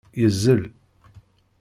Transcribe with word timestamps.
Yeẓẓel. 0.19 0.63